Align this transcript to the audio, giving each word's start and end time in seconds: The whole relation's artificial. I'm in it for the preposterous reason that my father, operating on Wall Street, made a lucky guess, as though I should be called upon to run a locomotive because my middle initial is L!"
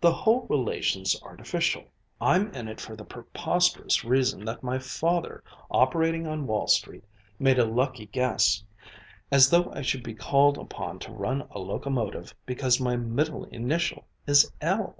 The 0.00 0.12
whole 0.12 0.48
relation's 0.50 1.14
artificial. 1.22 1.84
I'm 2.20 2.52
in 2.54 2.66
it 2.66 2.80
for 2.80 2.96
the 2.96 3.04
preposterous 3.04 4.04
reason 4.04 4.44
that 4.46 4.64
my 4.64 4.80
father, 4.80 5.44
operating 5.70 6.26
on 6.26 6.48
Wall 6.48 6.66
Street, 6.66 7.04
made 7.38 7.60
a 7.60 7.64
lucky 7.64 8.06
guess, 8.06 8.64
as 9.30 9.48
though 9.50 9.70
I 9.72 9.82
should 9.82 10.02
be 10.02 10.14
called 10.14 10.58
upon 10.58 10.98
to 10.98 11.12
run 11.12 11.46
a 11.52 11.60
locomotive 11.60 12.34
because 12.46 12.80
my 12.80 12.96
middle 12.96 13.44
initial 13.44 14.08
is 14.26 14.50
L!" 14.60 14.96